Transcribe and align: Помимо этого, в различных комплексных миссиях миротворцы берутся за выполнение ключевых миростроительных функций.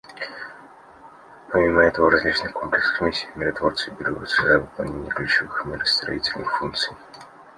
Помимо 1.51 1.83
этого, 1.83 2.07
в 2.07 2.09
различных 2.09 2.53
комплексных 2.53 3.01
миссиях 3.01 3.35
миротворцы 3.35 3.91
берутся 3.99 4.41
за 4.41 4.57
выполнение 4.61 5.11
ключевых 5.11 5.63
миростроительных 5.67 6.57
функций. 6.57 6.95